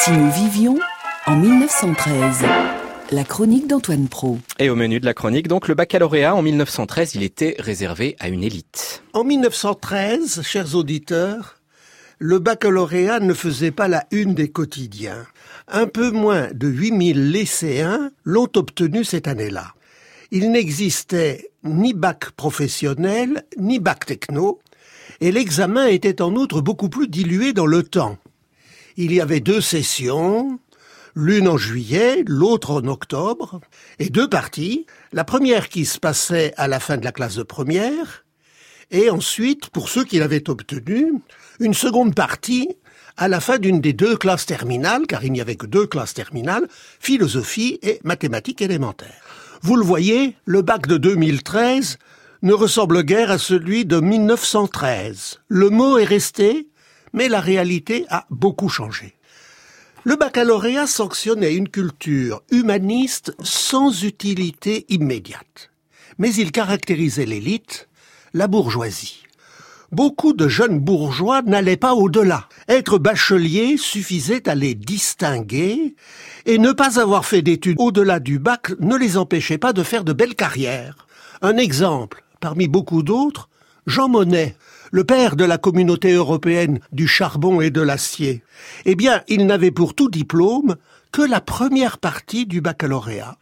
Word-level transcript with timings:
Si 0.00 0.12
nous 0.12 0.30
vivions 0.30 0.78
en 1.26 1.34
1913 1.34 2.44
la 3.10 3.24
chronique 3.24 3.66
d'Antoine 3.66 4.06
Pro. 4.06 4.38
Et 4.58 4.70
au 4.70 4.76
menu 4.76 5.00
de 5.00 5.06
la 5.06 5.14
chronique, 5.14 5.48
donc, 5.48 5.66
le 5.66 5.74
baccalauréat 5.74 6.34
en 6.36 6.42
1913, 6.42 7.14
il 7.14 7.22
était 7.22 7.56
réservé 7.58 8.14
à 8.20 8.28
une 8.28 8.44
élite. 8.44 9.02
En 9.12 9.24
1913, 9.24 10.42
chers 10.42 10.74
auditeurs, 10.76 11.56
le 12.18 12.38
baccalauréat 12.38 13.20
ne 13.20 13.34
faisait 13.34 13.70
pas 13.70 13.88
la 13.88 14.04
une 14.10 14.34
des 14.34 14.50
quotidiens. 14.50 15.26
Un 15.66 15.86
peu 15.86 16.10
moins 16.10 16.48
de 16.52 16.68
8000 16.68 17.32
lycéens 17.32 18.10
l'ont 18.24 18.50
obtenu 18.54 19.04
cette 19.04 19.26
année-là. 19.26 19.74
Il 20.30 20.52
n'existait 20.52 21.50
ni 21.64 21.94
bac 21.94 22.30
professionnel, 22.32 23.44
ni 23.56 23.78
bac 23.80 24.06
techno, 24.06 24.60
et 25.20 25.32
l'examen 25.32 25.86
était 25.86 26.22
en 26.22 26.34
outre 26.36 26.60
beaucoup 26.60 26.88
plus 26.88 27.08
dilué 27.08 27.52
dans 27.52 27.66
le 27.66 27.82
temps. 27.82 28.18
Il 29.00 29.12
y 29.12 29.20
avait 29.20 29.38
deux 29.38 29.60
sessions, 29.60 30.58
l'une 31.14 31.46
en 31.46 31.56
juillet, 31.56 32.24
l'autre 32.26 32.72
en 32.72 32.88
octobre, 32.88 33.60
et 34.00 34.10
deux 34.10 34.28
parties, 34.28 34.86
la 35.12 35.22
première 35.22 35.68
qui 35.68 35.84
se 35.84 36.00
passait 36.00 36.52
à 36.56 36.66
la 36.66 36.80
fin 36.80 36.96
de 36.96 37.04
la 37.04 37.12
classe 37.12 37.36
de 37.36 37.44
première, 37.44 38.24
et 38.90 39.08
ensuite, 39.08 39.70
pour 39.70 39.88
ceux 39.88 40.02
qui 40.02 40.18
l'avaient 40.18 40.50
obtenu, 40.50 41.12
une 41.60 41.74
seconde 41.74 42.16
partie 42.16 42.70
à 43.16 43.28
la 43.28 43.38
fin 43.38 43.58
d'une 43.58 43.80
des 43.80 43.92
deux 43.92 44.16
classes 44.16 44.46
terminales, 44.46 45.06
car 45.06 45.24
il 45.24 45.30
n'y 45.30 45.40
avait 45.40 45.54
que 45.54 45.66
deux 45.66 45.86
classes 45.86 46.14
terminales, 46.14 46.66
philosophie 46.98 47.78
et 47.82 48.00
mathématiques 48.02 48.62
élémentaires. 48.62 49.22
Vous 49.62 49.76
le 49.76 49.84
voyez, 49.84 50.34
le 50.44 50.62
bac 50.62 50.88
de 50.88 50.96
2013 50.96 51.98
ne 52.42 52.52
ressemble 52.52 53.04
guère 53.04 53.30
à 53.30 53.38
celui 53.38 53.84
de 53.84 54.00
1913. 54.00 55.38
Le 55.46 55.70
mot 55.70 55.98
est 55.98 56.04
resté, 56.04 56.66
mais 57.12 57.28
la 57.28 57.40
réalité 57.40 58.06
a 58.10 58.26
beaucoup 58.30 58.68
changé. 58.68 59.14
Le 60.04 60.16
baccalauréat 60.16 60.86
sanctionnait 60.86 61.54
une 61.54 61.68
culture 61.68 62.42
humaniste 62.50 63.34
sans 63.42 64.04
utilité 64.04 64.86
immédiate. 64.88 65.70
Mais 66.18 66.34
il 66.34 66.52
caractérisait 66.52 67.26
l'élite, 67.26 67.88
la 68.32 68.46
bourgeoisie. 68.46 69.24
Beaucoup 69.90 70.34
de 70.34 70.48
jeunes 70.48 70.80
bourgeois 70.80 71.40
n'allaient 71.42 71.78
pas 71.78 71.94
au-delà. 71.94 72.48
Être 72.68 72.98
bachelier 72.98 73.76
suffisait 73.78 74.48
à 74.48 74.54
les 74.54 74.74
distinguer, 74.74 75.94
et 76.44 76.58
ne 76.58 76.72
pas 76.72 77.00
avoir 77.00 77.24
fait 77.24 77.40
d'études 77.40 77.76
au-delà 77.78 78.20
du 78.20 78.38
bac 78.38 78.72
ne 78.80 78.96
les 78.96 79.16
empêchait 79.16 79.58
pas 79.58 79.72
de 79.72 79.82
faire 79.82 80.04
de 80.04 80.12
belles 80.12 80.34
carrières. 80.34 81.06
Un 81.40 81.56
exemple, 81.56 82.22
parmi 82.40 82.68
beaucoup 82.68 83.02
d'autres, 83.02 83.48
Jean 83.88 84.10
Monnet, 84.10 84.54
le 84.92 85.02
père 85.02 85.34
de 85.34 85.46
la 85.46 85.56
communauté 85.56 86.12
européenne 86.12 86.78
du 86.92 87.08
charbon 87.08 87.62
et 87.62 87.70
de 87.70 87.80
l'acier, 87.80 88.42
eh 88.84 88.94
bien, 88.94 89.22
il 89.28 89.46
n'avait 89.46 89.70
pour 89.70 89.94
tout 89.94 90.10
diplôme 90.10 90.76
que 91.10 91.22
la 91.22 91.40
première 91.40 91.96
partie 91.96 92.44
du 92.44 92.60
baccalauréat. 92.60 93.38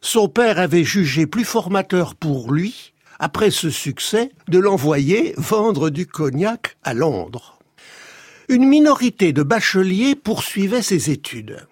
Son 0.00 0.28
père 0.28 0.60
avait 0.60 0.84
jugé 0.84 1.26
plus 1.26 1.44
formateur 1.44 2.14
pour 2.14 2.52
lui, 2.52 2.92
après 3.18 3.50
ce 3.50 3.70
succès, 3.70 4.30
de 4.46 4.60
l'envoyer 4.60 5.34
vendre 5.36 5.90
du 5.90 6.06
cognac 6.06 6.76
à 6.84 6.94
Londres. 6.94 7.58
Une 8.48 8.68
minorité 8.68 9.32
de 9.32 9.42
bacheliers 9.42 10.14
poursuivait 10.14 10.82
ses 10.82 11.10
études. 11.10 11.66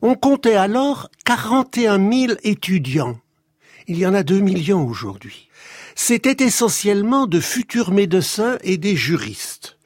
On 0.00 0.14
comptait 0.14 0.54
alors 0.54 1.10
41 1.24 1.98
000 1.98 2.34
étudiants. 2.44 3.16
Il 3.86 3.98
y 3.98 4.06
en 4.06 4.14
a 4.14 4.22
2 4.22 4.40
millions 4.40 4.86
aujourd'hui 4.86 5.48
c'était 5.94 6.44
essentiellement 6.44 7.26
de 7.26 7.40
futurs 7.40 7.92
médecins 7.92 8.58
et 8.62 8.78
des 8.78 8.96
juristes, 8.96 9.78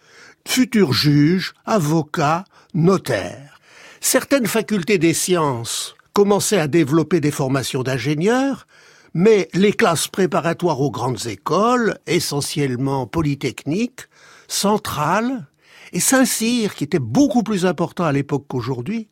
futurs 0.47 0.93
juges, 0.93 1.53
avocats, 1.67 2.45
notaires. 2.75 3.61
Certaines 4.01 4.47
facultés 4.47 4.99
des 4.99 5.15
sciences 5.15 5.95
commençaient 6.15 6.61
à 6.61 6.69
développer 6.69 7.21
des 7.21 7.31
formations 7.31 7.83
d'ingénieurs, 7.83 8.67
mais 9.15 9.49
les 9.53 9.73
classes 9.73 10.09
préparatoires 10.09 10.81
aux 10.81 10.91
grandes 10.91 11.27
écoles, 11.27 11.99
essentiellement 12.07 13.07
polytechniques, 13.07 14.09
centrales, 14.47 15.47
et 15.93 16.01
Saint-Cyr, 16.01 16.75
qui 16.75 16.85
était 16.85 16.99
beaucoup 16.99 17.43
plus 17.43 17.67
important 17.67 18.05
à 18.05 18.13
l'époque 18.13 18.45
qu'aujourd'hui, 18.49 19.09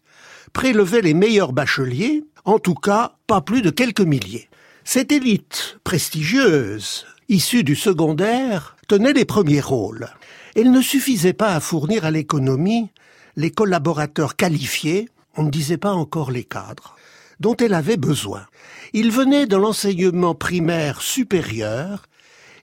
prélevaient 0.52 1.02
les 1.02 1.14
meilleurs 1.14 1.52
bacheliers, 1.52 2.24
en 2.44 2.58
tout 2.58 2.74
cas 2.74 3.16
pas 3.26 3.40
plus 3.40 3.62
de 3.62 3.70
quelques 3.70 4.00
milliers. 4.00 4.48
Cette 4.88 5.10
élite 5.10 5.80
prestigieuse, 5.82 7.06
issue 7.28 7.64
du 7.64 7.74
secondaire, 7.74 8.76
tenait 8.86 9.14
les 9.14 9.24
premiers 9.24 9.60
rôles. 9.60 10.06
Elle 10.54 10.70
ne 10.70 10.80
suffisait 10.80 11.32
pas 11.32 11.56
à 11.56 11.60
fournir 11.60 12.04
à 12.04 12.12
l'économie 12.12 12.92
les 13.34 13.50
collaborateurs 13.50 14.36
qualifiés, 14.36 15.08
on 15.36 15.42
ne 15.42 15.50
disait 15.50 15.76
pas 15.76 15.92
encore 15.92 16.30
les 16.30 16.44
cadres, 16.44 16.94
dont 17.40 17.56
elle 17.56 17.74
avait 17.74 17.96
besoin. 17.96 18.46
Ils 18.92 19.10
venaient 19.10 19.46
de 19.46 19.56
l'enseignement 19.56 20.36
primaire 20.36 21.02
supérieur 21.02 22.06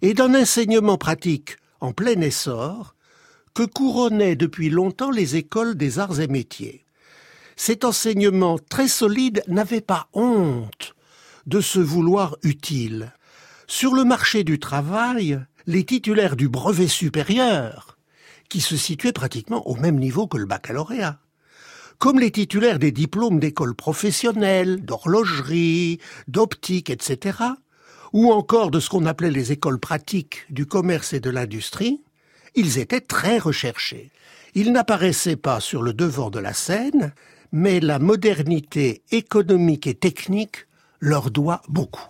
et 0.02 0.14
d'un 0.14 0.34
enseignement 0.34 0.98
pratique 0.98 1.58
en 1.82 1.92
plein 1.92 2.22
essor 2.22 2.96
que 3.54 3.64
couronnaient 3.64 4.38
depuis 4.38 4.70
longtemps 4.70 5.12
les 5.12 5.36
écoles 5.36 5.76
des 5.76 6.00
arts 6.00 6.22
et 6.22 6.30
métiers. 6.30 6.86
Cet 7.58 7.84
enseignement 7.84 8.58
très 8.70 8.88
solide 8.88 9.44
n'avait 9.50 9.82
pas 9.82 10.08
honte 10.14 10.93
de 11.48 11.62
se 11.62 11.80
vouloir 11.80 12.38
utile. 12.44 13.14
Sur 13.68 13.94
le 13.94 14.04
marché 14.04 14.44
du 14.44 14.60
travail, 14.60 15.40
les 15.66 15.84
titulaires 15.84 16.36
du 16.36 16.50
brevet 16.50 16.88
supérieur, 16.88 17.98
qui 18.50 18.62
se 18.62 18.78
situaient 18.78 19.14
pratiquement 19.14 19.68
au 19.68 19.76
même 19.76 19.98
niveau 19.98 20.28
que 20.28 20.38
le 20.38 20.46
baccalauréat, 20.46 21.20
comme 21.98 22.20
les 22.20 22.32
titulaires 22.32 22.80
des 22.80 22.92
diplômes 22.92 23.40
d'école 23.40 23.76
professionnelle, 23.76 24.84
d'horlogerie, 24.84 26.00
d'optique, 26.28 26.90
etc., 26.90 27.38
ou 28.12 28.32
encore 28.32 28.70
de 28.70 28.80
ce 28.80 28.90
qu'on 28.90 29.06
appelait 29.06 29.32
les 29.32 29.52
écoles 29.52 29.80
pratiques 29.80 30.46
du 30.50 30.66
commerce 30.66 31.14
et 31.14 31.20
de 31.20 31.30
l'industrie, 31.30 32.02
ils 32.56 32.78
étaient 32.78 33.02
très 33.02 33.40
recherchés. 33.40 34.12
Ils 34.54 34.72
n'apparaissaient 34.72 35.36
pas 35.36 35.60
sur 35.60 35.82
le 35.82 35.94
devant 35.94 36.30
de 36.30 36.40
la 36.40 36.54
scène, 36.54 37.14
mais 37.52 37.80
la 37.80 37.98
modernité 37.98 39.02
économique 39.12 39.88
et 39.88 39.96
technique 39.96 40.68
leur 41.04 41.32
doit 41.32 41.62
beaucoup. 41.68 42.08